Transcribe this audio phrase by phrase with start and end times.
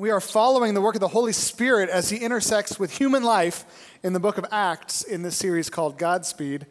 [0.00, 3.66] We are following the work of the Holy Spirit as he intersects with human life
[4.02, 6.64] in the book of Acts in this series called Godspeed.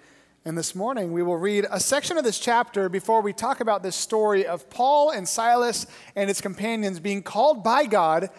[0.45, 3.83] And this morning we will read a section of this chapter before we talk about
[3.83, 8.31] this story of Paul and Silas and its companions being called by God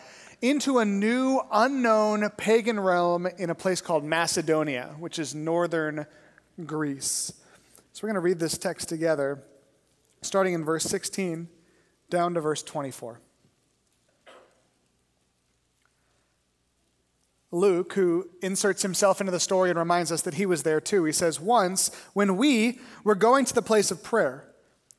[0.43, 6.05] into a new, unknown pagan realm in a place called Macedonia, which is northern
[6.67, 7.33] Greece.
[7.93, 9.41] So we're going to read this text together,
[10.23, 11.47] starting in verse 16
[12.11, 13.21] down to verse 24.
[17.53, 21.05] Luke, who inserts himself into the story and reminds us that he was there too,
[21.05, 24.47] he says, Once, when we were going to the place of prayer,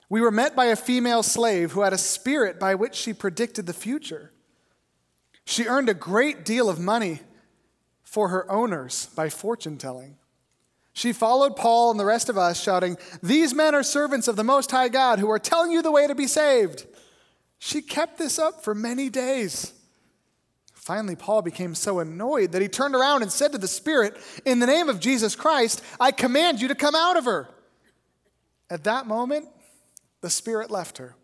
[0.09, 3.65] we were met by a female slave who had a spirit by which she predicted
[3.65, 4.33] the future.
[5.45, 7.21] She earned a great deal of money
[8.03, 10.17] for her owners by fortune telling.
[10.93, 14.43] She followed Paul and the rest of us, shouting, These men are servants of the
[14.43, 16.85] Most High God who are telling you the way to be saved.
[17.59, 19.73] She kept this up for many days.
[20.81, 24.57] Finally, Paul became so annoyed that he turned around and said to the Spirit, In
[24.57, 27.47] the name of Jesus Christ, I command you to come out of her.
[28.67, 29.47] At that moment,
[30.21, 31.15] the Spirit left her.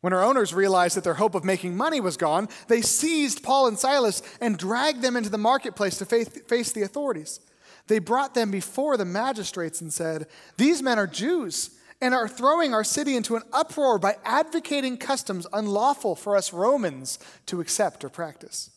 [0.00, 3.68] When her owners realized that their hope of making money was gone, they seized Paul
[3.68, 7.38] and Silas and dragged them into the marketplace to face the authorities.
[7.86, 12.74] They brought them before the magistrates and said, These men are Jews and are throwing
[12.74, 18.08] our city into an uproar by advocating customs unlawful for us Romans to accept or
[18.08, 18.70] practice.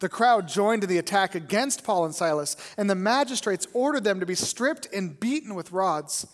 [0.00, 4.20] The crowd joined in the attack against Paul and Silas, and the magistrates ordered them
[4.20, 6.26] to be stripped and beaten with rods.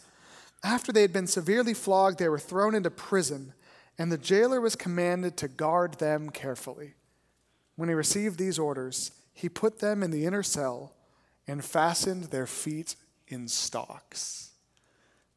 [0.62, 3.54] After they had been severely flogged, they were thrown into prison,
[3.96, 6.94] and the jailer was commanded to guard them carefully.
[7.76, 10.94] When he received these orders, he put them in the inner cell
[11.46, 12.96] and fastened their feet
[13.28, 14.50] in stocks.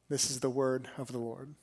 [0.10, 1.54] This is the word of the Lord.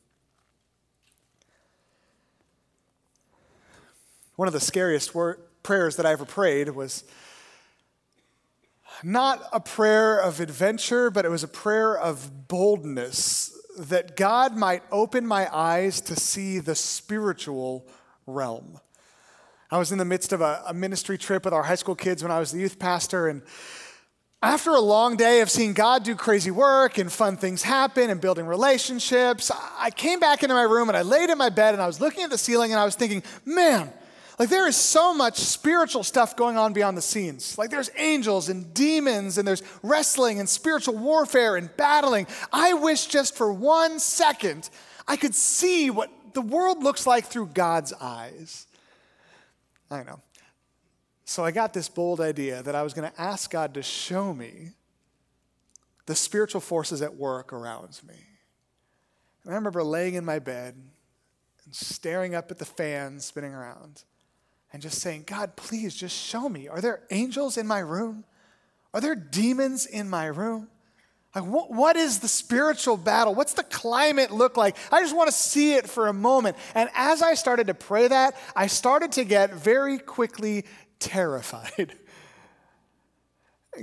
[4.37, 7.05] One of the scariest wor- prayers that I ever prayed was
[9.03, 14.83] not a prayer of adventure, but it was a prayer of boldness that God might
[14.93, 17.87] open my eyes to see the spiritual
[18.27, 18.79] realm.
[19.71, 22.23] I was in the midst of a, a ministry trip with our high school kids
[22.23, 23.43] when I was the youth pastor, and
[24.45, 28.21] after a long day of seeing God do crazy work and fun things happen and
[28.21, 31.83] building relationships, I came back into my room and I laid in my bed and
[31.83, 33.91] I was looking at the ceiling and I was thinking, man,
[34.39, 37.57] like there is so much spiritual stuff going on beyond the scenes.
[37.57, 42.27] Like there's angels and demons and there's wrestling and spiritual warfare and battling.
[42.53, 44.69] I wish just for one second
[45.09, 48.67] I could see what the world looks like through God's eyes.
[49.91, 50.21] I know.
[51.25, 54.35] So I got this bold idea that I was going to ask God to show
[54.35, 54.71] me
[56.07, 58.15] the spiritual forces at work around me.
[59.45, 60.75] And I remember laying in my bed
[61.65, 64.05] and staring up at the fan spinning around
[64.73, 66.69] and just saying, God, please just show me.
[66.69, 68.25] Are there angels in my room?
[68.93, 70.69] Are there demons in my room?
[71.35, 73.35] Like, what, what is the spiritual battle?
[73.35, 74.77] What's the climate look like?
[74.93, 76.57] I just want to see it for a moment.
[76.77, 80.65] And as I started to pray that, I started to get very quickly
[80.99, 81.95] terrified.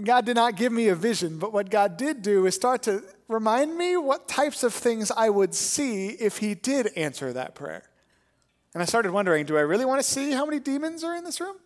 [0.04, 3.04] God did not give me a vision, but what God did do is start to
[3.28, 7.84] remind me what types of things I would see if He did answer that prayer.
[8.74, 11.24] And I started wondering do I really want to see how many demons are in
[11.24, 11.58] this room?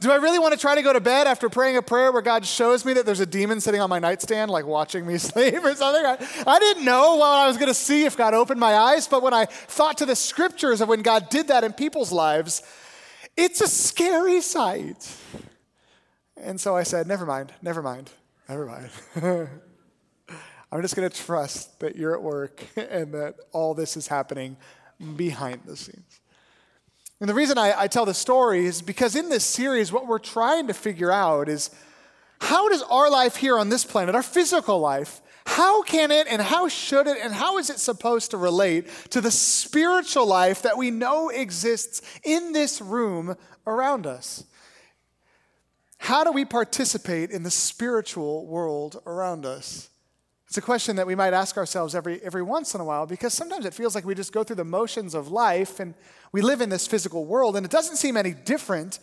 [0.00, 2.22] Do I really want to try to go to bed after praying a prayer where
[2.22, 5.62] God shows me that there's a demon sitting on my nightstand, like watching me sleep
[5.62, 6.04] or something?
[6.04, 9.06] I, I didn't know what I was going to see if God opened my eyes,
[9.06, 12.62] but when I thought to the scriptures of when God did that in people's lives,
[13.36, 15.16] it's a scary sight.
[16.36, 18.10] And so I said, Never mind, never mind,
[18.48, 18.90] never mind.
[20.72, 24.56] I'm just going to trust that you're at work and that all this is happening
[25.16, 26.20] behind the scenes.
[27.20, 30.18] And the reason I, I tell the story is because in this series, what we're
[30.18, 31.70] trying to figure out is
[32.40, 36.40] how does our life here on this planet, our physical life, how can it and
[36.40, 40.76] how should it and how is it supposed to relate to the spiritual life that
[40.76, 43.36] we know exists in this room
[43.66, 44.44] around us?
[45.98, 49.88] How do we participate in the spiritual world around us?
[50.48, 53.32] It's a question that we might ask ourselves every, every once in a while because
[53.32, 55.94] sometimes it feels like we just go through the motions of life and
[56.30, 58.98] we live in this physical world and it doesn't seem any different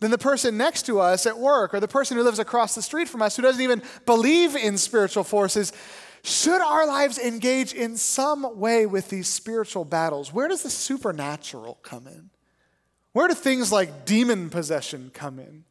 [0.00, 2.82] than the person next to us at work or the person who lives across the
[2.82, 5.72] street from us who doesn't even believe in spiritual forces.
[6.22, 10.32] Should our lives engage in some way with these spiritual battles?
[10.32, 12.30] Where does the supernatural come in?
[13.12, 15.64] Where do things like demon possession come in?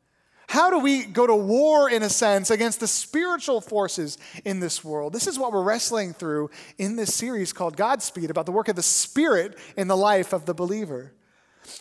[0.47, 4.83] How do we go to war, in a sense, against the spiritual forces in this
[4.83, 5.11] world?
[5.11, 8.75] This is what we're wrestling through in this series called Godspeed about the work of
[8.75, 11.13] the Spirit in the life of the believer.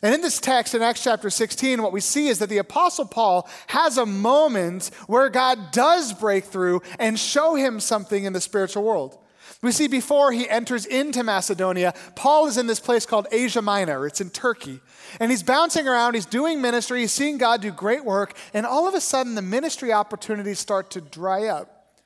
[0.02, 3.06] And in this text in Acts chapter 16, what we see is that the Apostle
[3.06, 8.40] Paul has a moment where God does break through and show him something in the
[8.40, 9.19] spiritual world.
[9.62, 14.06] We see before he enters into Macedonia, Paul is in this place called Asia Minor.
[14.06, 14.81] It's in Turkey.
[15.20, 18.88] And he's bouncing around, he's doing ministry, he's seeing God do great work, and all
[18.88, 21.96] of a sudden the ministry opportunities start to dry up.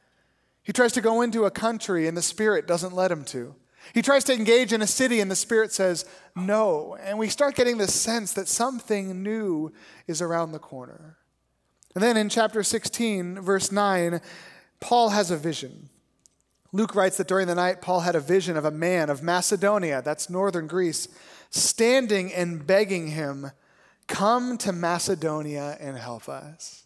[0.63, 3.55] He tries to go into a country and the Spirit doesn't let him to.
[3.95, 6.05] He tries to engage in a city and the Spirit says
[6.35, 6.97] no.
[7.01, 9.73] And we start getting this sense that something new
[10.07, 11.17] is around the corner.
[11.95, 14.21] And then in chapter 16, verse 9,
[14.81, 15.89] Paul has a vision.
[16.73, 20.03] Luke writes that during the night, Paul had a vision of a man of Macedonia,
[20.03, 21.09] that's northern Greece,
[21.51, 23.51] standing and begging him,
[24.09, 26.85] Come to Macedonia and help us.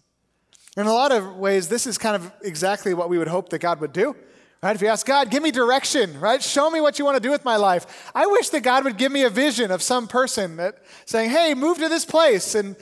[0.77, 3.59] In a lot of ways, this is kind of exactly what we would hope that
[3.59, 4.17] God would do.
[4.63, 4.77] Right?
[4.77, 6.43] If you ask God, give me direction, right?
[6.43, 8.11] Show me what you want to do with my life.
[8.15, 11.55] I wish that God would give me a vision of some person that saying, hey,
[11.55, 12.77] move to this place and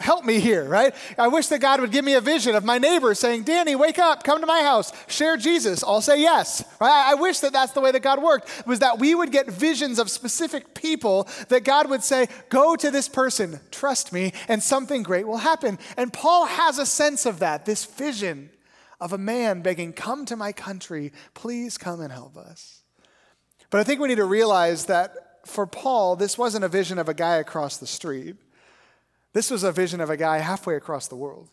[0.00, 0.94] help me here, right?
[1.18, 3.98] I wish that God would give me a vision of my neighbor saying, Danny, wake
[3.98, 5.82] up, come to my house, share Jesus.
[5.82, 7.10] I'll say yes, right?
[7.10, 9.98] I wish that that's the way that God worked, was that we would get visions
[9.98, 15.02] of specific people that God would say, go to this person, trust me, and something
[15.02, 15.78] great will happen.
[15.96, 18.50] And Paul has a sense of that, this vision
[19.00, 22.82] of a man begging, Come to my country, please come and help us.
[23.70, 27.08] But I think we need to realize that for Paul, this wasn't a vision of
[27.08, 28.36] a guy across the street.
[29.32, 31.48] This was a vision of a guy halfway across the world.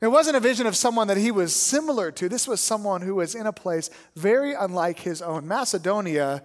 [0.00, 2.28] It wasn't a vision of someone that he was similar to.
[2.28, 5.48] This was someone who was in a place very unlike his own.
[5.48, 6.42] Macedonia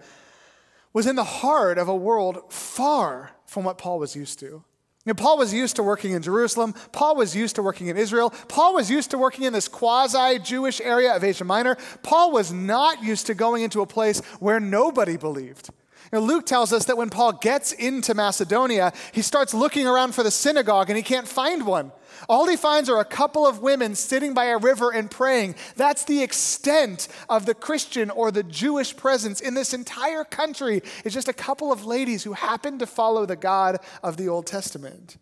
[0.92, 4.64] was in the heart of a world far from what Paul was used to.
[5.12, 6.74] Paul was used to working in Jerusalem.
[6.92, 8.30] Paul was used to working in Israel.
[8.48, 11.76] Paul was used to working in this quasi Jewish area of Asia Minor.
[12.02, 15.68] Paul was not used to going into a place where nobody believed.
[16.10, 20.22] You Luke tells us that when Paul gets into Macedonia, he starts looking around for
[20.22, 21.92] the synagogue and he can't find one.
[22.28, 25.54] All he finds are a couple of women sitting by a river and praying.
[25.76, 30.82] That's the extent of the Christian or the Jewish presence in this entire country.
[31.04, 34.46] It's just a couple of ladies who happen to follow the God of the Old
[34.46, 35.16] Testament.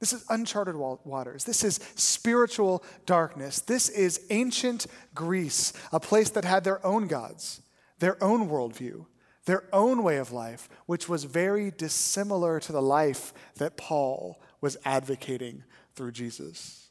[0.00, 1.44] This is uncharted waters.
[1.44, 3.60] This is spiritual darkness.
[3.60, 7.62] This is ancient Greece, a place that had their own gods,
[7.98, 9.06] their own worldview,
[9.46, 14.76] their own way of life, which was very dissimilar to the life that Paul was
[14.84, 15.64] advocating
[15.96, 16.88] through Jesus.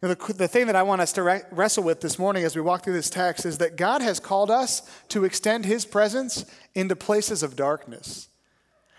[0.00, 2.62] the, the thing that I want us to re- wrestle with this morning as we
[2.62, 6.96] walk through this text is that God has called us to extend his presence into
[6.96, 8.28] places of darkness.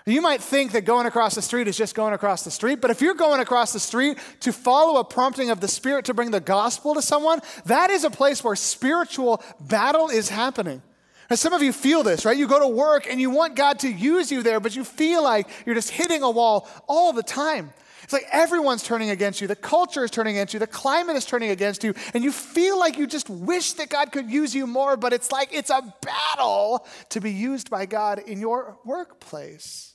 [0.06, 2.90] You might think that going across the street is just going across the street, but
[2.90, 6.32] if you're going across the street to follow a prompting of the Spirit to bring
[6.32, 10.82] the gospel to someone, that is a place where spiritual battle is happening.
[11.30, 12.36] And some of you feel this, right?
[12.36, 15.24] You go to work and you want God to use you there, but you feel
[15.24, 17.72] like you're just hitting a wall all the time.
[18.04, 19.48] It's like everyone's turning against you.
[19.48, 20.60] The culture is turning against you.
[20.60, 21.94] The climate is turning against you.
[22.14, 25.32] And you feel like you just wish that God could use you more, but it's
[25.32, 29.94] like it's a battle to be used by God in your workplace.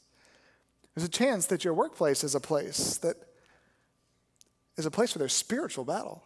[0.95, 3.17] There's a chance that your workplace is a place that
[4.77, 6.23] is a place where there's spiritual battle,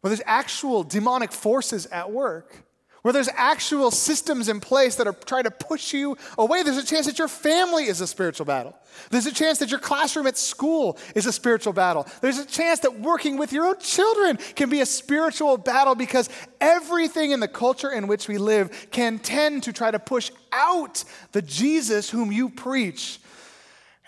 [0.00, 2.64] where there's actual demonic forces at work
[3.04, 6.62] where there's actual systems in place that are trying to push you away.
[6.62, 8.74] There's a chance that your family is a spiritual battle.
[9.10, 12.06] There's a chance that your classroom at school is a spiritual battle.
[12.22, 16.30] There's a chance that working with your own children can be a spiritual battle because
[16.62, 21.04] everything in the culture in which we live can tend to try to push out
[21.32, 23.20] the Jesus whom you preach.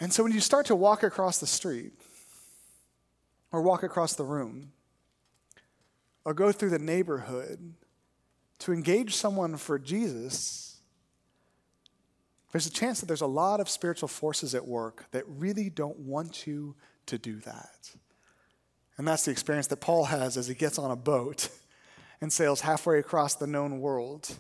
[0.01, 1.93] And so when you start to walk across the street,
[3.53, 4.73] or walk across the room,
[6.25, 7.75] or go through the neighborhood,
[8.61, 10.81] to engage someone for Jesus,
[12.53, 15.99] there's a chance that there's a lot of spiritual forces at work that really don't
[15.99, 16.75] want you
[17.07, 17.91] to do that.
[18.97, 21.51] And that's the experience that Paul has as he gets on a boat
[22.21, 24.37] and sails halfway across the known world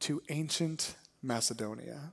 [0.00, 2.12] to ancient Macedonia.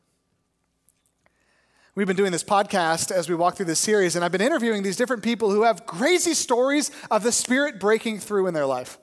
[1.94, 4.84] We've been doing this podcast as we walk through this series, and I've been interviewing
[4.84, 9.00] these different people who have crazy stories of the Spirit breaking through in their life.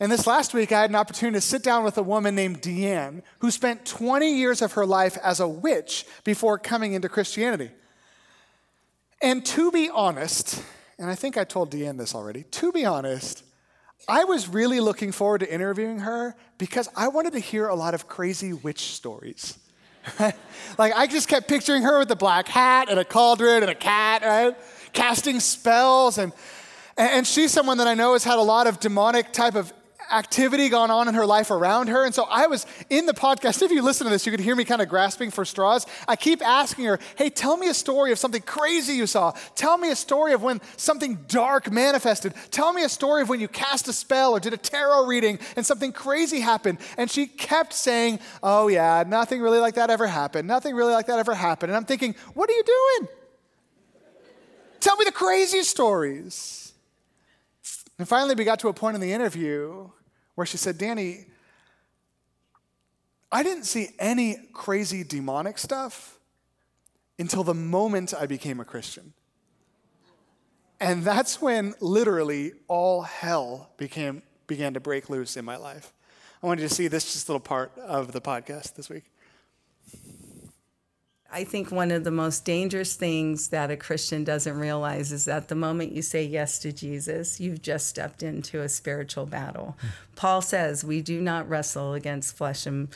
[0.00, 2.60] And this last week, I had an opportunity to sit down with a woman named
[2.60, 7.70] Deanne, who spent 20 years of her life as a witch before coming into Christianity.
[9.22, 10.62] And to be honest,
[10.98, 13.44] and I think I told Deanne this already, to be honest,
[14.08, 17.94] I was really looking forward to interviewing her because I wanted to hear a lot
[17.94, 19.58] of crazy witch stories.
[20.78, 23.74] like I just kept picturing her with a black hat and a cauldron and a
[23.74, 24.56] cat, right?
[24.92, 26.32] Casting spells and
[26.96, 29.72] and she's someone that I know has had a lot of demonic type of
[30.12, 32.04] activity gone on in her life around her.
[32.04, 33.62] And so I was in the podcast.
[33.64, 35.86] If you listen to this, you could hear me kind of grasping for straws.
[36.06, 39.32] I keep asking her, hey, tell me a story of something crazy you saw.
[39.54, 42.34] Tell me a story of when something dark manifested.
[42.50, 45.38] Tell me a story of when you cast a spell or did a tarot reading
[45.56, 46.78] and something crazy happened.
[46.98, 50.46] And she kept saying, oh, yeah, nothing really like that ever happened.
[50.46, 51.70] Nothing really like that ever happened.
[51.70, 53.08] And I'm thinking, what are you doing?
[54.80, 56.63] Tell me the crazy stories.
[57.98, 59.88] And finally, we got to a point in the interview
[60.34, 61.26] where she said, Danny,
[63.30, 66.18] I didn't see any crazy demonic stuff
[67.18, 69.12] until the moment I became a Christian.
[70.80, 75.92] And that's when literally all hell became, began to break loose in my life.
[76.42, 79.04] I wanted to see this just little part of the podcast this week.
[81.34, 85.48] I think one of the most dangerous things that a Christian doesn't realize is that
[85.48, 89.76] the moment you say yes to Jesus, you've just stepped into a spiritual battle.
[90.14, 90.16] Mm.
[90.16, 92.88] Paul says we do not wrestle against flesh and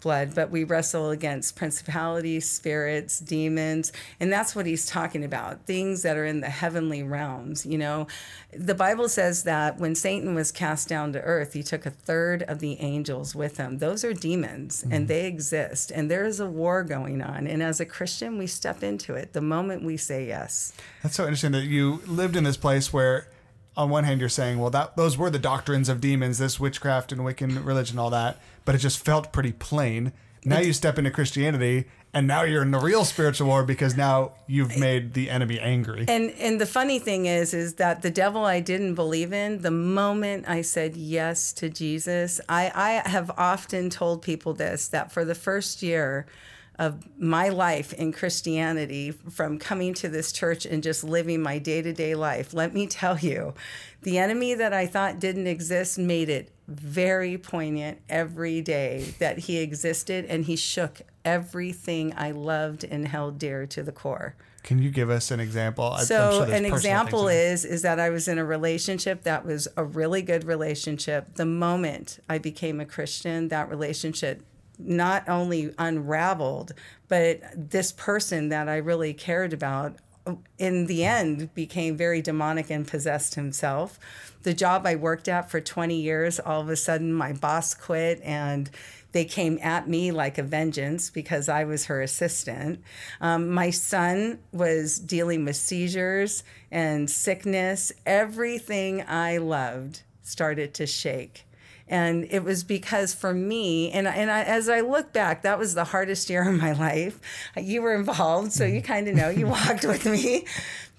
[0.00, 3.92] blood, but we wrestle against principalities, spirits, demons.
[4.20, 7.66] And that's what he's talking about things that are in the heavenly realms.
[7.66, 8.06] You know,
[8.52, 12.42] the Bible says that when Satan was cast down to earth, he took a third
[12.44, 13.78] of the angels with him.
[13.78, 14.92] Those are demons mm-hmm.
[14.92, 15.90] and they exist.
[15.90, 17.46] And there is a war going on.
[17.46, 20.72] And as a Christian, we step into it the moment we say yes.
[21.02, 23.28] That's so interesting that you lived in this place where
[23.76, 27.12] on one hand you're saying, well, that those were the doctrines of demons, this witchcraft
[27.12, 30.12] and Wiccan religion, all that, but it just felt pretty plain.
[30.44, 34.32] Now you step into Christianity, and now you're in the real spiritual war because now
[34.46, 36.04] you've made the enemy angry.
[36.08, 39.62] And and the funny thing is, is that the devil I didn't believe in.
[39.62, 45.10] The moment I said yes to Jesus, I I have often told people this that
[45.10, 46.26] for the first year
[46.78, 51.82] of my life in Christianity from coming to this church and just living my day
[51.82, 53.54] to day life, let me tell you,
[54.02, 59.58] the enemy that I thought didn't exist made it very poignant every day that he
[59.58, 64.34] existed and he shook everything I loved and held dear to the core.
[64.62, 65.96] Can you give us an example?
[65.98, 69.84] So sure an example is is that I was in a relationship that was a
[69.84, 71.34] really good relationship.
[71.36, 74.42] The moment I became a Christian, that relationship
[74.78, 76.72] not only unraveled,
[77.08, 79.96] but this person that I really cared about
[80.58, 83.98] in the end became very demonic and possessed himself.
[84.42, 88.20] The job I worked at for 20 years, all of a sudden my boss quit
[88.22, 88.70] and
[89.12, 92.82] they came at me like a vengeance because I was her assistant.
[93.20, 97.92] Um, my son was dealing with seizures and sickness.
[98.04, 101.45] Everything I loved started to shake.
[101.88, 105.74] And it was because for me, and, and I, as I look back, that was
[105.74, 107.20] the hardest year of my life.
[107.56, 110.46] You were involved, so you kind of know, you walked with me.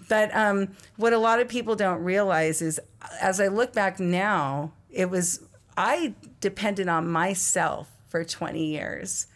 [0.10, 2.80] But um, what a lot of people don't realize is
[3.22, 5.42] as I look back now, it was,
[5.76, 9.28] I depended on myself for 20 years.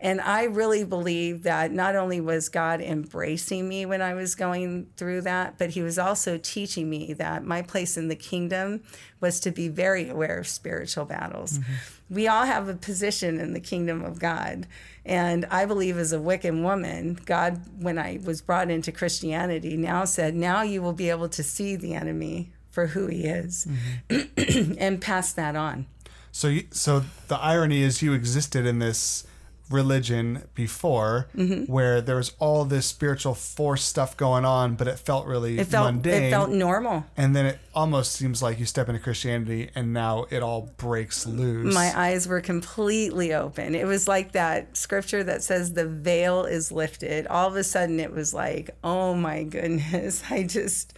[0.00, 4.86] And I really believe that not only was God embracing me when I was going
[4.96, 8.82] through that, but He was also teaching me that my place in the kingdom
[9.20, 11.58] was to be very aware of spiritual battles.
[11.58, 12.14] Mm-hmm.
[12.14, 14.66] We all have a position in the kingdom of God.
[15.04, 20.04] And I believe as a Wiccan woman, God, when I was brought into Christianity, now
[20.04, 23.66] said, now you will be able to see the enemy for who he is
[24.08, 24.74] mm-hmm.
[24.78, 25.86] and pass that on.
[26.30, 29.26] So, you, so the irony is you existed in this
[29.70, 31.70] religion before mm-hmm.
[31.70, 35.66] where there was all this spiritual force stuff going on but it felt really it
[35.66, 36.24] felt, mundane.
[36.24, 37.04] it felt normal.
[37.16, 41.26] And then it almost seems like you step into christianity and now it all breaks
[41.26, 41.74] loose.
[41.74, 43.74] My eyes were completely open.
[43.74, 47.26] It was like that scripture that says the veil is lifted.
[47.26, 50.94] All of a sudden it was like oh my goodness i just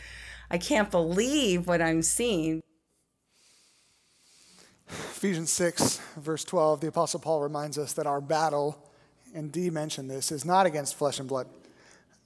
[0.51, 2.61] i can't believe what i'm seeing
[4.91, 8.91] Ephesians 6, verse 12, the Apostle Paul reminds us that our battle,
[9.35, 11.47] and Dee mentioned this, is not against flesh and blood,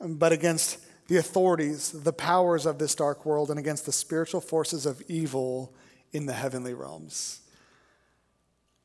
[0.01, 0.79] but against
[1.09, 5.75] the authorities, the powers of this dark world, and against the spiritual forces of evil
[6.13, 7.41] in the heavenly realms.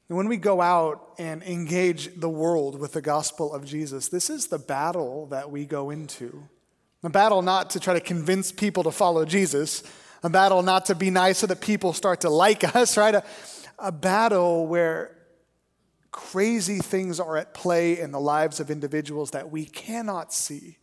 [0.09, 4.29] And when we go out and engage the world with the gospel of Jesus, this
[4.29, 6.49] is the battle that we go into.
[7.03, 9.83] A battle not to try to convince people to follow Jesus,
[10.23, 13.15] a battle not to be nice so that people start to like us, right?
[13.15, 13.23] A,
[13.81, 15.15] a battle where
[16.11, 20.77] crazy things are at play in the lives of individuals that we cannot see.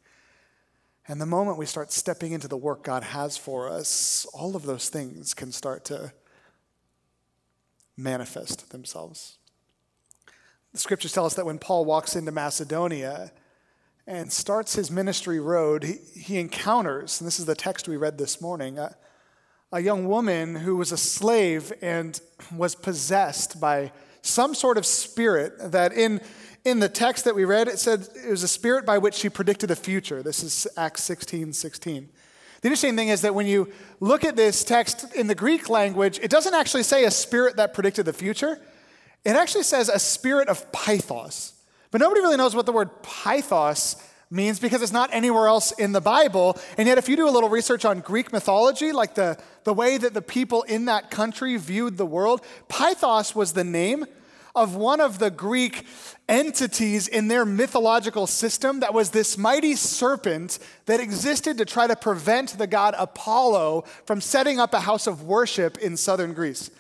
[1.09, 4.63] And the moment we start stepping into the work God has for us, all of
[4.63, 6.13] those things can start to
[7.97, 9.39] manifest themselves.
[10.73, 13.33] The scriptures tell us that when Paul walks into Macedonia
[14.07, 18.19] and starts his ministry road, he, he encounters, and this is the text we read
[18.19, 18.97] this morning, a,
[19.73, 22.21] a young woman who was a slave and
[22.55, 23.93] was possessed by
[24.23, 26.21] some sort of spirit that in
[26.65, 29.29] in the text that we read, it said it was a spirit by which she
[29.29, 30.21] predicted the future.
[30.21, 32.09] This is Acts 16 16.
[32.61, 36.19] The interesting thing is that when you look at this text in the Greek language,
[36.21, 38.61] it doesn't actually say a spirit that predicted the future.
[39.25, 41.53] It actually says a spirit of pythos.
[41.93, 45.93] But nobody really knows what the word pythos means because it's not anywhere else in
[45.93, 46.59] the Bible.
[46.77, 49.99] And yet, if you do a little research on Greek mythology, like the, the way
[49.99, 54.05] that the people in that country viewed the world, pythos was the name
[54.57, 55.85] of one of the Greek
[56.29, 61.95] entities in their mythological system that was this mighty serpent that existed to try to
[61.95, 66.71] prevent the god Apollo from setting up a house of worship in southern Greece.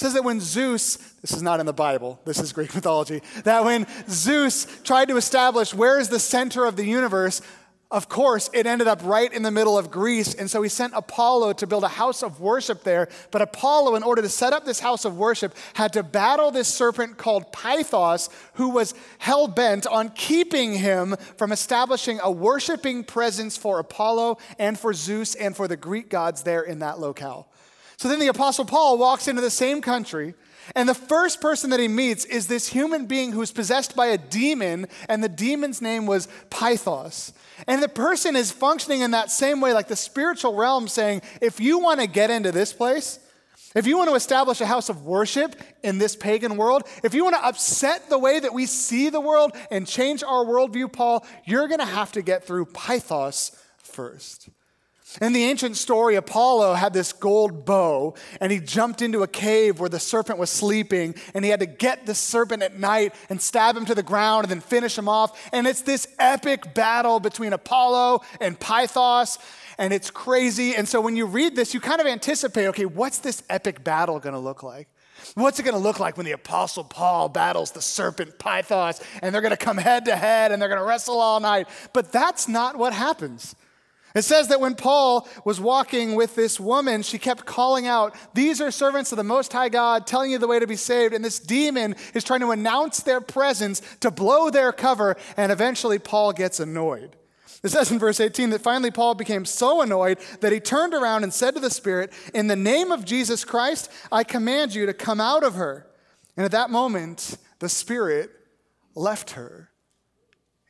[0.00, 3.66] Says that when Zeus, this is not in the Bible, this is Greek mythology, that
[3.66, 7.42] when Zeus tried to establish where is the center of the universe,
[7.90, 10.94] of course, it ended up right in the middle of Greece, and so he sent
[10.96, 13.10] Apollo to build a house of worship there.
[13.30, 16.68] But Apollo, in order to set up this house of worship, had to battle this
[16.68, 23.58] serpent called Pythos, who was hell bent on keeping him from establishing a worshiping presence
[23.58, 27.50] for Apollo and for Zeus and for the Greek gods there in that locale.
[28.00, 30.32] So then the Apostle Paul walks into the same country
[30.74, 34.18] and the first person that he meets is this human being who's possessed by a
[34.18, 37.32] demon, and the demon's name was Pythos.
[37.66, 41.60] And the person is functioning in that same way, like the spiritual realm, saying, if
[41.60, 43.18] you want to get into this place,
[43.74, 47.24] if you want to establish a house of worship in this pagan world, if you
[47.24, 51.24] want to upset the way that we see the world and change our worldview, Paul,
[51.44, 54.48] you're going to have to get through Pythos first.
[55.20, 59.80] In the ancient story, Apollo had this gold bow, and he jumped into a cave
[59.80, 63.40] where the serpent was sleeping, and he had to get the serpent at night and
[63.40, 65.50] stab him to the ground and then finish him off.
[65.52, 69.38] And it's this epic battle between Apollo and Pythos,
[69.78, 70.76] and it's crazy.
[70.76, 74.20] And so when you read this, you kind of anticipate okay, what's this epic battle
[74.20, 74.88] going to look like?
[75.34, 79.34] What's it going to look like when the Apostle Paul battles the serpent Pythos and
[79.34, 81.68] they're going to come head to head and they're going to wrestle all night?
[81.92, 83.54] But that's not what happens.
[84.14, 88.60] It says that when Paul was walking with this woman, she kept calling out, These
[88.60, 91.14] are servants of the Most High God telling you the way to be saved.
[91.14, 95.16] And this demon is trying to announce their presence to blow their cover.
[95.36, 97.16] And eventually, Paul gets annoyed.
[97.62, 101.22] It says in verse 18 that finally Paul became so annoyed that he turned around
[101.24, 104.94] and said to the Spirit, In the name of Jesus Christ, I command you to
[104.94, 105.86] come out of her.
[106.36, 108.30] And at that moment, the Spirit
[108.94, 109.70] left her.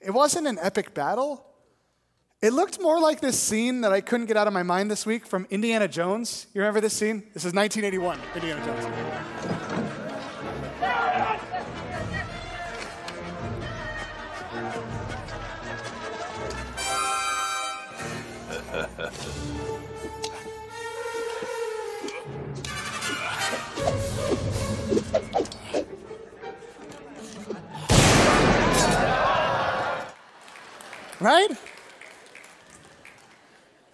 [0.01, 1.47] It wasn't an epic battle.
[2.43, 5.05] It looked more like this scene that I couldn't get out of my mind this
[5.05, 6.47] week from Indiana Jones.
[6.55, 7.23] You remember this scene?
[7.35, 8.87] This is 1981, Indiana Jones.
[31.21, 31.51] right?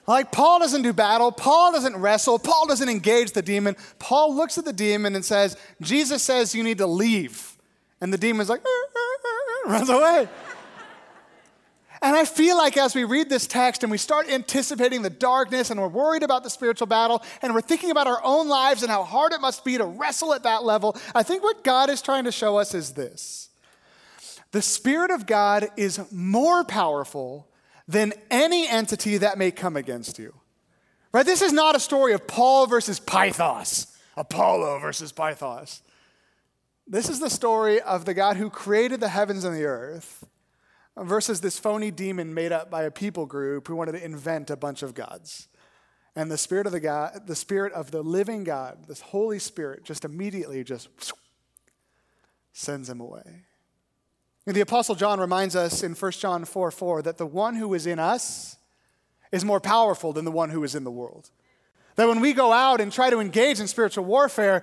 [0.07, 1.33] Like, Paul doesn't do battle.
[1.33, 2.39] Paul doesn't wrestle.
[2.39, 3.77] Paul doesn't engage the demon.
[3.99, 7.57] Paul looks at the demon and says, Jesus says you need to leave.
[8.01, 10.29] And the demon's like, uh, uh, uh, runs away.
[12.03, 15.71] And I feel like as we read this text and we start anticipating the darkness
[15.71, 18.91] and we're worried about the spiritual battle and we're thinking about our own lives and
[18.91, 22.03] how hard it must be to wrestle at that level, I think what God is
[22.03, 23.49] trying to show us is this
[24.53, 27.49] the Spirit of God is more powerful
[27.89, 30.35] than any entity that may come against you.
[31.13, 31.25] Right?
[31.25, 35.81] This is not a story of Paul versus Pythos, Apollo versus Pythos.
[36.87, 40.25] This is the story of the God who created the heavens and the earth
[40.97, 44.57] versus this phony demon made up by a people group who wanted to invent a
[44.57, 45.49] bunch of gods.
[46.15, 49.85] And the spirit of the God, the spirit of the living God, this Holy Spirit,
[49.85, 50.89] just immediately just
[52.53, 53.45] sends him away.
[54.47, 57.85] The Apostle John reminds us in 1 John 4 4 that the one who is
[57.85, 58.57] in us
[59.33, 61.31] is more powerful than the one who is in the world.
[61.97, 64.63] That when we go out and try to engage in spiritual warfare,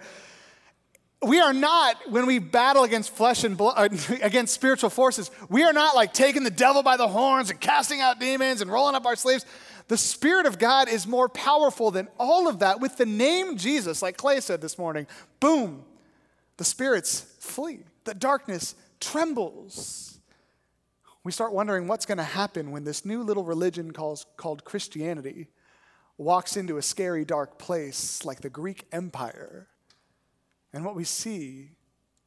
[1.22, 5.64] we are not, when we battle against flesh and blood, uh, against spiritual forces, we
[5.64, 8.96] are not like taking the devil by the horns and casting out demons and rolling
[8.96, 9.46] up our sleeves.
[9.90, 12.80] The Spirit of God is more powerful than all of that.
[12.80, 15.08] With the name Jesus, like Clay said this morning,
[15.42, 15.84] boom,
[16.56, 17.80] the spirits flee.
[18.06, 20.20] The darkness trembles.
[21.24, 25.48] We start wondering what's going to happen when this new little religion calls, called Christianity
[26.18, 29.68] walks into a scary, dark place like the Greek Empire.
[30.74, 31.72] And what we see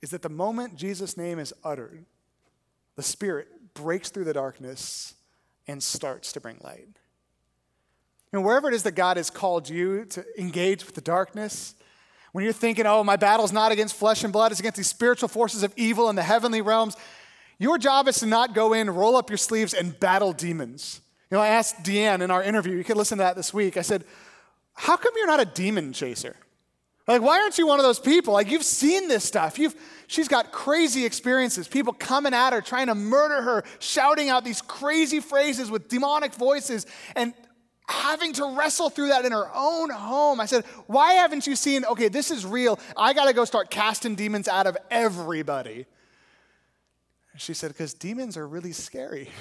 [0.02, 2.04] is that the moment Jesus' name is uttered,
[2.96, 5.14] the Spirit breaks through the darkness
[5.66, 6.88] and starts to bring light.
[8.32, 11.74] And wherever it is that God has called you to engage with the darkness,
[12.36, 15.26] when you're thinking, oh, my battle's not against flesh and blood, it's against these spiritual
[15.26, 16.94] forces of evil in the heavenly realms,
[17.58, 21.00] your job is to not go in, roll up your sleeves, and battle demons.
[21.30, 23.78] You know, I asked Deanne in our interview, you can listen to that this week.
[23.78, 24.04] I said,
[24.74, 26.36] How come you're not a demon chaser?
[27.08, 28.34] Like, why aren't you one of those people?
[28.34, 29.58] Like, you've seen this stuff.
[29.58, 29.74] You've,
[30.06, 31.66] she's got crazy experiences.
[31.66, 36.34] People coming at her, trying to murder her, shouting out these crazy phrases with demonic
[36.34, 37.32] voices, and
[37.88, 40.40] having to wrestle through that in her own home.
[40.40, 42.78] I said, Why haven't you seen, okay, this is real.
[42.96, 45.86] I got to go start casting demons out of everybody.
[47.36, 49.30] She said, Because demons are really scary.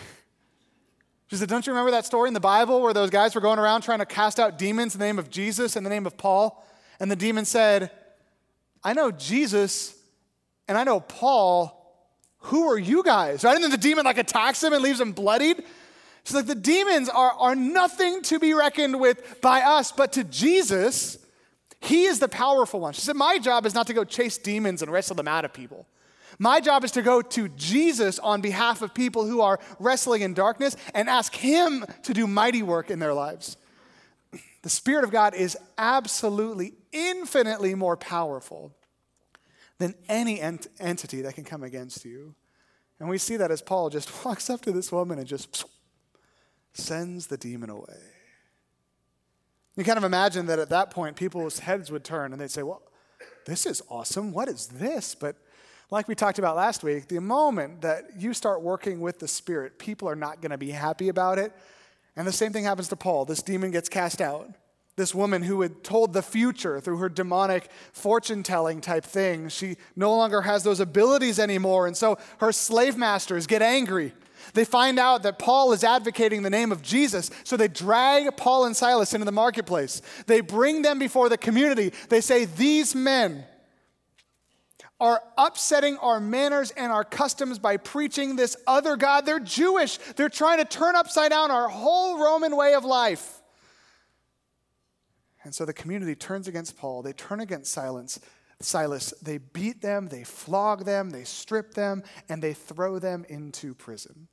[1.27, 3.57] She said, Don't you remember that story in the Bible where those guys were going
[3.57, 6.17] around trying to cast out demons in the name of Jesus, in the name of
[6.17, 6.63] Paul?
[6.99, 7.89] And the demon said,
[8.83, 9.95] I know Jesus
[10.67, 11.81] and I know Paul.
[12.41, 13.43] Who are you guys?
[13.43, 13.55] Right?
[13.55, 15.63] And then the demon like attacks him and leaves him bloodied.
[16.25, 20.23] She's like, the demons are, are nothing to be reckoned with by us, but to
[20.23, 21.19] Jesus,
[21.81, 22.93] he is the powerful one.
[22.93, 25.53] She said, My job is not to go chase demons and wrestle them out of
[25.53, 25.85] people.
[26.39, 30.33] My job is to go to Jesus on behalf of people who are wrestling in
[30.33, 33.55] darkness and ask him to do mighty work in their lives.
[34.63, 38.75] The Spirit of God is absolutely, infinitely more powerful
[39.77, 42.33] than any ent- entity that can come against you.
[42.99, 45.65] And we see that as Paul just walks up to this woman and just
[46.75, 47.97] sends the demon away.
[49.75, 52.63] You kind of imagine that at that point, people's heads would turn and they'd say,
[52.63, 52.81] Well,
[53.45, 54.31] this is awesome.
[54.31, 55.15] What is this?
[55.15, 55.35] But
[55.91, 59.77] like we talked about last week, the moment that you start working with the Spirit,
[59.77, 61.53] people are not going to be happy about it
[62.15, 63.25] and the same thing happens to Paul.
[63.25, 64.49] This demon gets cast out.
[64.95, 69.75] This woman who had told the future through her demonic fortune telling type thing, she
[69.95, 71.85] no longer has those abilities anymore.
[71.85, 74.13] And so her slave masters get angry.
[74.55, 78.65] They find out that Paul is advocating the name of Jesus, so they drag Paul
[78.65, 80.01] and Silas into the marketplace.
[80.25, 81.93] They bring them before the community.
[82.09, 83.45] They say, These men,
[84.99, 89.25] are upsetting our manners and our customs by preaching this other God.
[89.25, 89.97] They're Jewish.
[90.15, 93.41] They're trying to turn upside down our whole Roman way of life.
[95.43, 97.03] And so the community turns against Paul.
[97.03, 98.19] They turn against Silence,
[98.61, 99.13] Silas.
[99.21, 104.27] They beat them, they flog them, they strip them, and they throw them into prison.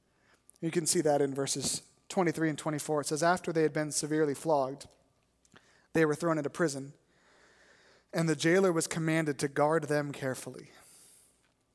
[0.62, 3.02] You can see that in verses 23 and 24.
[3.02, 4.86] It says, After they had been severely flogged,
[5.92, 6.94] they were thrown into prison
[8.12, 10.70] and the jailer was commanded to guard them carefully.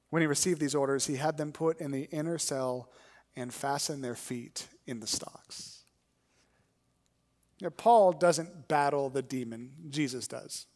[0.10, 2.90] When he received these orders, he had them put in the inner cell
[3.36, 5.84] and fasten their feet in the stocks.
[7.60, 10.68] Now, Paul doesn't battle the demon, Jesus does.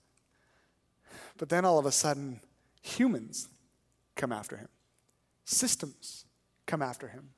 [1.37, 2.41] But then all of a sudden,
[2.81, 3.47] humans
[4.15, 4.69] come after him,
[5.45, 6.25] systems
[6.65, 7.29] come after him,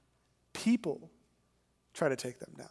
[0.53, 1.11] people
[1.93, 2.67] try to take them down.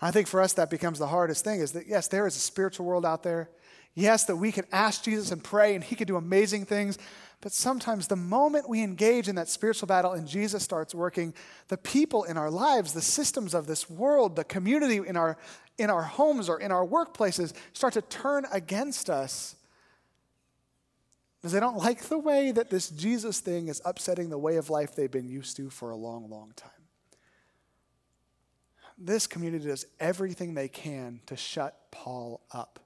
[0.00, 2.40] I think for us, that becomes the hardest thing is that, yes, there is a
[2.40, 3.50] spiritual world out there.
[3.94, 6.98] Yes, that we can ask Jesus and pray and he can do amazing things.
[7.40, 11.32] But sometimes the moment we engage in that spiritual battle and Jesus starts working,
[11.68, 15.36] the people in our lives, the systems of this world, the community in our,
[15.78, 19.56] in our homes or in our workplaces start to turn against us
[21.44, 24.70] because they don't like the way that this Jesus thing is upsetting the way of
[24.70, 26.70] life they've been used to for a long, long time.
[28.96, 32.80] This community does everything they can to shut Paul up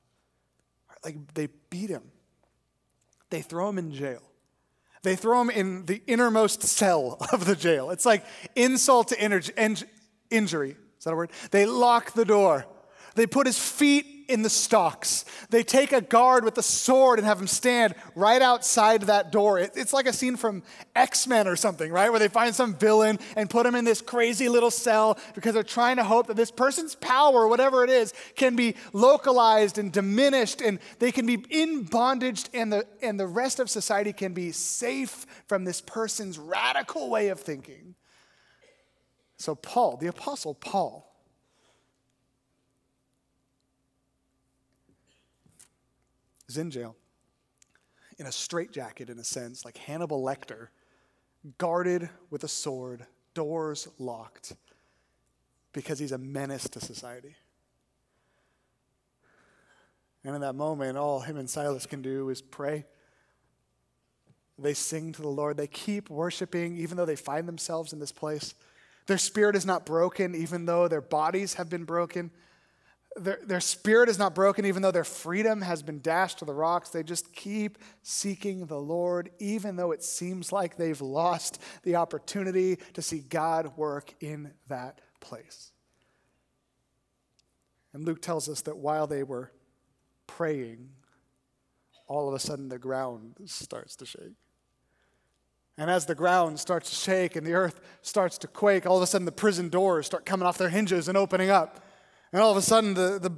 [1.05, 2.03] like they beat him.
[3.31, 4.23] They throw him in jail.
[5.05, 7.91] They throw him in the innermost cell of the jail.
[7.91, 8.25] It's like
[8.57, 10.77] insult to injury.
[10.99, 11.31] Is that a word?
[11.53, 12.67] They lock the door.
[13.15, 15.25] They put his feet in the stocks.
[15.49, 19.59] They take a guard with a sword and have him stand right outside that door.
[19.59, 20.63] it's like a scene from
[20.95, 22.11] X Men or something, right?
[22.11, 25.63] Where they find some villain and put him in this crazy little cell because they're
[25.63, 30.61] trying to hope that this person's power, whatever it is, can be localized and diminished
[30.61, 34.53] and they can be in bondage and the, and the rest of society can be
[34.53, 37.95] safe from this person's radical way of thinking.
[39.39, 41.09] So, Paul, the Apostle Paul,
[46.49, 46.97] is in jail
[48.19, 50.69] in a straitjacket, in a sense, like Hannibal Lecter,
[51.57, 54.55] guarded with a sword, doors locked,
[55.73, 57.37] because he's a menace to society.
[60.25, 62.85] And in that moment, all him and Silas can do is pray.
[64.59, 65.57] They sing to the Lord.
[65.57, 68.55] They keep worshiping, even though they find themselves in this place.
[69.07, 72.33] Their spirit is not broken, even though their bodies have been broken
[73.19, 76.55] their, their spirit is not broken, even though their freedom has been dashed to the
[76.55, 76.91] rocks.
[76.91, 82.77] They just keep seeking the Lord, even though it seems like they've lost the opportunity
[82.95, 85.73] to see God work in that place.
[87.93, 89.53] And Luke tells us that while they were
[90.27, 90.91] praying,
[92.07, 94.35] all of a sudden the ground starts to shake.
[95.77, 99.03] And as the ground starts to shake and the earth starts to quake, all of
[99.03, 101.85] a sudden the prison doors start coming off their hinges and opening up.
[102.33, 103.33] And all of a sudden the, the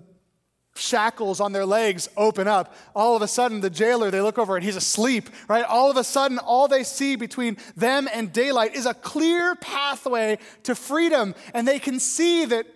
[0.74, 2.74] shackles on their legs open up.
[2.94, 5.64] All of a sudden, the jailer, they look over and he's asleep, right?
[5.64, 10.38] All of a sudden, all they see between them and daylight is a clear pathway
[10.64, 11.34] to freedom.
[11.54, 12.66] And they can see that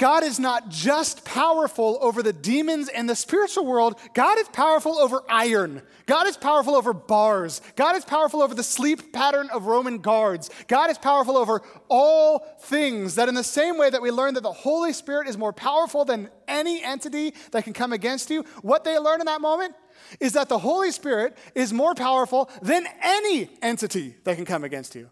[0.00, 4.98] God is not just powerful over the demons and the spiritual world, God is powerful
[4.98, 5.82] over iron.
[6.06, 7.60] God is powerful over bars.
[7.76, 10.48] God is powerful over the sleep pattern of Roman guards.
[10.68, 11.60] God is powerful over
[11.90, 13.16] all things.
[13.16, 16.06] That in the same way that we learn that the Holy Spirit is more powerful
[16.06, 19.74] than any entity that can come against you, what they learn in that moment
[20.18, 24.94] is that the Holy Spirit is more powerful than any entity that can come against
[24.94, 25.10] you.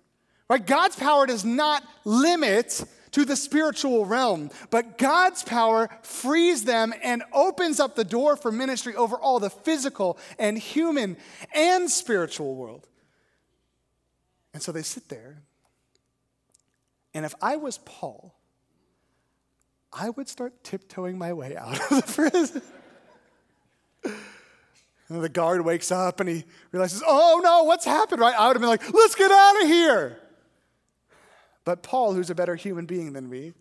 [0.48, 0.66] Right?
[0.66, 2.86] God's power does not limit
[3.18, 4.48] to the spiritual realm.
[4.70, 9.50] But God's power frees them and opens up the door for ministry over all the
[9.50, 11.16] physical and human
[11.52, 12.86] and spiritual world.
[14.54, 15.42] And so they sit there.
[17.12, 18.36] And if I was Paul,
[19.92, 22.62] I would start tiptoeing my way out of the prison.
[25.08, 28.20] And the guard wakes up and he realizes, oh no, what's happened?
[28.20, 28.38] Right?
[28.38, 30.20] I would have been like, let's get out of here.
[31.68, 33.52] But Paul, who's a better human being than me,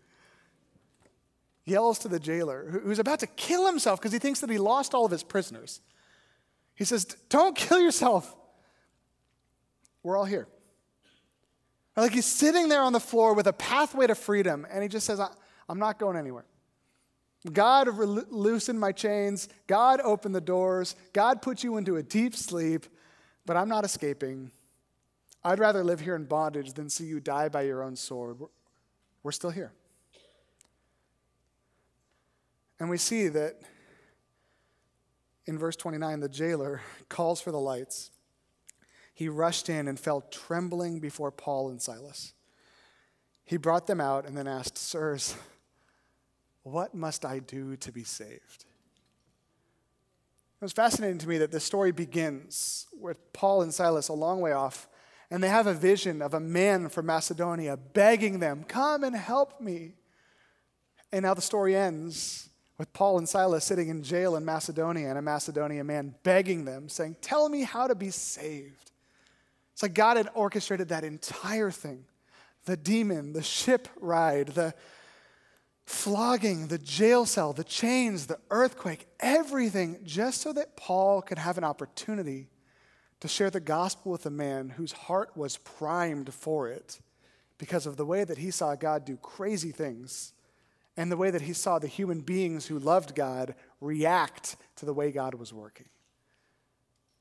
[1.66, 4.94] yells to the jailer, who's about to kill himself because he thinks that he lost
[4.94, 5.82] all of his prisoners.
[6.74, 8.34] He says, Don't kill yourself.
[10.04, 10.48] We're all here.
[11.98, 15.06] Like he's sitting there on the floor with a pathway to freedom, and he just
[15.06, 15.20] says,
[15.68, 16.46] I'm not going anywhere.
[17.52, 19.50] God loosened my chains.
[19.68, 20.96] God opened the doors.
[21.12, 22.86] God put you into a deep sleep,
[23.46, 24.54] but I'm not escaping.
[25.48, 28.38] I'd rather live here in bondage than see you die by your own sword.
[28.38, 28.48] We're,
[29.24, 29.72] we're still here.
[32.82, 33.62] And we see that
[35.46, 38.12] in verse 29, the jailer calls for the lights.
[39.14, 42.34] He rushed in and fell trembling before Paul and Silas.
[43.46, 45.34] He brought them out and then asked, Sirs,
[46.64, 48.66] what must I do to be saved?
[50.60, 54.42] It was fascinating to me that this story begins with Paul and Silas a long
[54.42, 54.90] way off
[55.30, 59.60] and they have a vision of a man from Macedonia begging them, Come and help
[59.60, 59.94] me.
[61.12, 65.18] And now the story ends with Paul and Silas sitting in jail in Macedonia and
[65.18, 68.92] a Macedonian man begging them, saying, Tell me how to be saved.
[69.74, 72.06] It's like God had orchestrated that entire thing
[72.66, 74.74] the demon, the ship ride, the
[75.86, 81.58] flogging, the jail cell, the chains, the earthquake, everything, just so that Paul could have
[81.58, 82.50] an opportunity
[83.20, 87.00] to share the gospel with a man whose heart was primed for it
[87.58, 90.34] because of the way that he saw God do crazy things
[90.96, 94.94] and the way that he saw the human beings who loved God react to the
[94.94, 95.88] way God was working.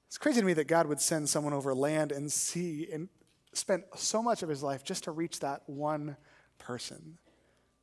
[0.09, 3.09] It's crazy to me that God would send someone over land and sea and
[3.53, 6.17] spend so much of his life just to reach that one
[6.59, 7.19] person,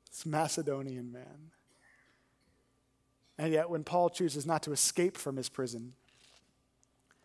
[0.10, 1.52] this Macedonian man.
[3.38, 5.94] And yet, when Paul chooses not to escape from his prison,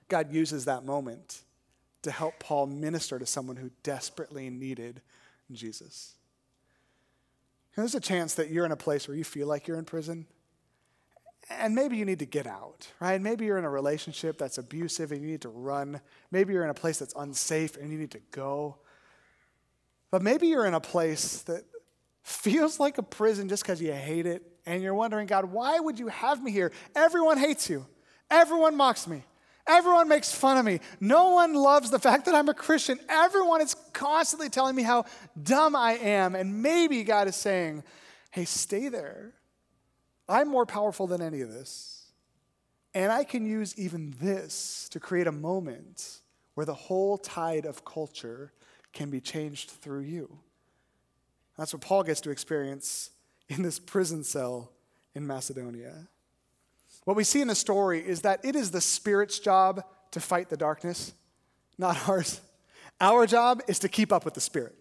[0.08, 1.42] God uses that moment
[2.02, 5.02] to help Paul minister to someone who desperately needed
[5.52, 6.14] Jesus.
[7.74, 9.84] And there's a chance that you're in a place where you feel like you're in
[9.84, 10.26] prison,
[11.50, 13.20] and maybe you need to get out, right?
[13.20, 16.00] Maybe you're in a relationship that's abusive and you need to run.
[16.30, 18.78] Maybe you're in a place that's unsafe and you need to go.
[20.10, 21.64] But maybe you're in a place that
[22.22, 25.98] feels like a prison just because you hate it and you're wondering, God, why would
[25.98, 26.72] you have me here?
[26.94, 27.86] Everyone hates you,
[28.30, 29.24] everyone mocks me.
[29.68, 30.80] Everyone makes fun of me.
[30.98, 32.98] No one loves the fact that I'm a Christian.
[33.08, 35.04] Everyone is constantly telling me how
[35.40, 36.34] dumb I am.
[36.34, 37.84] And maybe God is saying,
[38.30, 39.34] hey, stay there.
[40.28, 42.06] I'm more powerful than any of this.
[42.94, 46.20] And I can use even this to create a moment
[46.54, 48.52] where the whole tide of culture
[48.92, 50.38] can be changed through you.
[51.58, 53.10] That's what Paul gets to experience
[53.48, 54.72] in this prison cell
[55.14, 56.08] in Macedonia.
[57.08, 60.50] What we see in the story is that it is the Spirit's job to fight
[60.50, 61.14] the darkness,
[61.78, 62.42] not ours.
[63.00, 64.74] Our job is to keep up with the Spirit.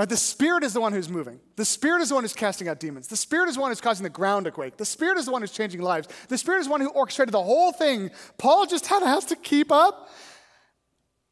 [0.00, 0.08] Right?
[0.08, 1.38] The Spirit is the one who's moving.
[1.54, 3.06] The Spirit is the one who's casting out demons.
[3.06, 4.78] The Spirit is the one who's causing the ground to quake.
[4.78, 6.08] The Spirit is the one who's changing lives.
[6.26, 8.10] The Spirit is the one who orchestrated the whole thing.
[8.36, 10.10] Paul just has to keep up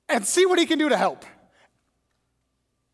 [0.08, 1.24] and see what he can do to help.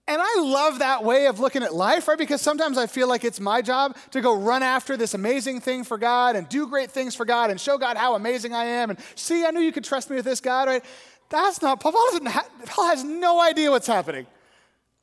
[0.09, 2.19] And I love that way of looking at life, right?
[2.19, 5.85] Because sometimes I feel like it's my job to go run after this amazing thing
[5.85, 8.91] for God and do great things for God and show God how amazing I am
[8.91, 10.85] and see, I knew you could trust me with this, God, right?
[11.31, 14.27] That's not, Paul, doesn't ha- Paul has no idea what's happening.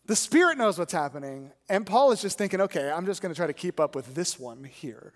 [0.06, 3.38] The Spirit knows what's happening, and Paul is just thinking, okay, I'm just going to
[3.38, 5.14] try to keep up with this one here.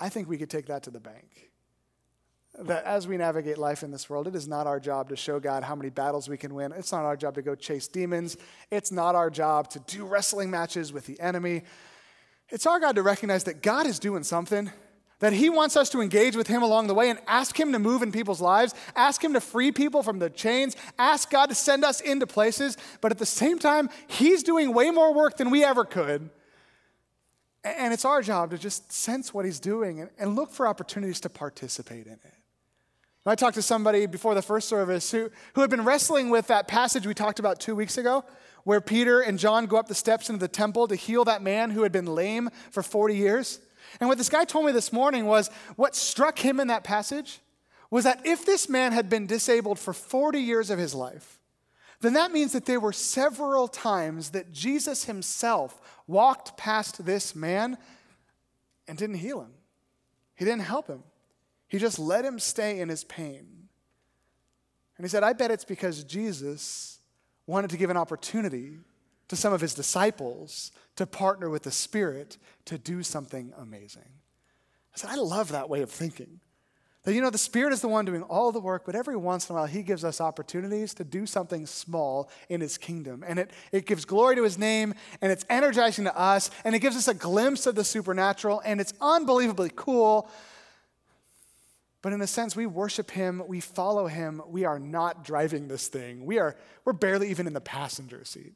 [0.00, 1.51] I think we could take that to the bank.
[2.58, 5.40] That as we navigate life in this world, it is not our job to show
[5.40, 6.72] God how many battles we can win.
[6.72, 8.36] It's not our job to go chase demons.
[8.70, 11.62] It's not our job to do wrestling matches with the enemy.
[12.50, 14.70] It's our God to recognize that God is doing something,
[15.20, 17.78] that He wants us to engage with Him along the way and ask Him to
[17.78, 21.54] move in people's lives, ask Him to free people from the chains, ask God to
[21.54, 22.76] send us into places.
[23.00, 26.28] But at the same time, He's doing way more work than we ever could.
[27.64, 31.30] And it's our job to just sense what He's doing and look for opportunities to
[31.30, 32.41] participate in it.
[33.24, 36.66] I talked to somebody before the first service who, who had been wrestling with that
[36.66, 38.24] passage we talked about two weeks ago,
[38.64, 41.70] where Peter and John go up the steps into the temple to heal that man
[41.70, 43.60] who had been lame for 40 years.
[44.00, 47.40] And what this guy told me this morning was what struck him in that passage
[47.90, 51.38] was that if this man had been disabled for 40 years of his life,
[52.00, 57.78] then that means that there were several times that Jesus himself walked past this man
[58.88, 59.52] and didn't heal him.
[60.34, 61.04] He didn't help him.
[61.72, 63.46] He just let him stay in his pain.
[64.98, 66.98] And he said, I bet it's because Jesus
[67.46, 68.76] wanted to give an opportunity
[69.28, 74.02] to some of his disciples to partner with the Spirit to do something amazing.
[74.94, 76.40] I said, I love that way of thinking.
[77.04, 79.48] That, you know, the Spirit is the one doing all the work, but every once
[79.48, 83.24] in a while, He gives us opportunities to do something small in His kingdom.
[83.26, 86.80] And it, it gives glory to His name, and it's energizing to us, and it
[86.80, 90.28] gives us a glimpse of the supernatural, and it's unbelievably cool.
[92.02, 95.86] But in a sense, we worship him, we follow him, we are not driving this
[95.86, 96.26] thing.
[96.26, 98.54] We are, we're barely even in the passenger seat.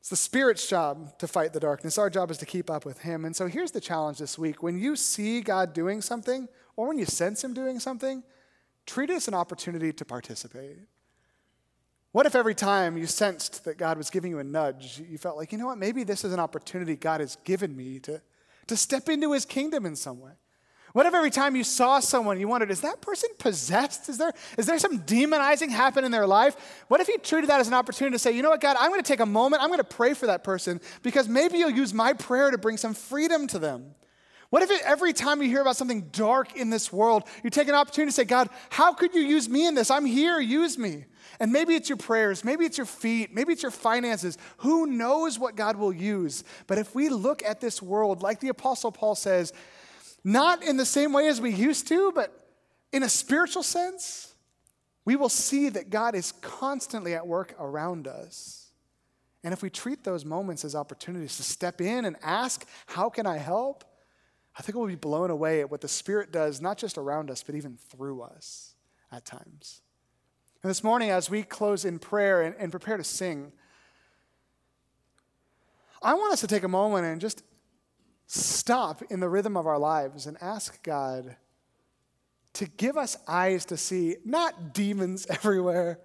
[0.00, 1.98] It's the Spirit's job to fight the darkness.
[1.98, 3.24] Our job is to keep up with him.
[3.24, 4.62] And so here's the challenge this week.
[4.62, 8.22] When you see God doing something, or when you sense him doing something,
[8.86, 10.78] treat it as an opportunity to participate.
[12.12, 15.36] What if every time you sensed that God was giving you a nudge, you felt
[15.36, 18.20] like, you know what, maybe this is an opportunity God has given me to,
[18.66, 20.32] to step into his kingdom in some way?
[20.92, 24.08] What if every time you saw someone, you wondered, is that person possessed?
[24.08, 26.84] Is there, is there some demonizing happen in their life?
[26.88, 28.90] What if you treated that as an opportunity to say, you know what, God, I'm
[28.90, 31.70] going to take a moment, I'm going to pray for that person because maybe you'll
[31.70, 33.94] use my prayer to bring some freedom to them?
[34.50, 37.68] What if it, every time you hear about something dark in this world, you take
[37.68, 39.90] an opportunity to say, God, how could you use me in this?
[39.90, 41.04] I'm here, use me.
[41.38, 44.38] And maybe it's your prayers, maybe it's your feet, maybe it's your finances.
[44.58, 46.44] Who knows what God will use?
[46.66, 49.52] But if we look at this world, like the Apostle Paul says,
[50.24, 52.32] not in the same way as we used to, but
[52.92, 54.34] in a spiritual sense,
[55.04, 58.70] we will see that God is constantly at work around us.
[59.44, 63.26] And if we treat those moments as opportunities to step in and ask, How can
[63.26, 63.84] I help?
[64.58, 67.42] I think we'll be blown away at what the Spirit does, not just around us,
[67.42, 68.74] but even through us
[69.12, 69.82] at times.
[70.62, 73.52] And this morning, as we close in prayer and, and prepare to sing,
[76.02, 77.44] I want us to take a moment and just
[78.28, 81.34] stop in the rhythm of our lives and ask God
[82.52, 85.98] to give us eyes to see not demons everywhere,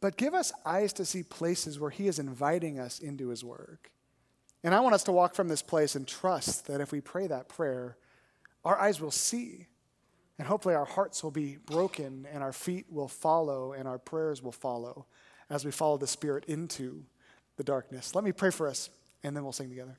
[0.00, 3.90] but give us eyes to see places where He is inviting us into His work.
[4.62, 7.26] And I want us to walk from this place and trust that if we pray
[7.26, 7.96] that prayer,
[8.64, 9.66] our eyes will see.
[10.38, 14.42] And hopefully our hearts will be broken and our feet will follow and our prayers
[14.42, 15.06] will follow
[15.48, 17.04] as we follow the Spirit into
[17.56, 18.14] the darkness.
[18.14, 18.90] Let me pray for us
[19.22, 19.98] and then we'll sing together.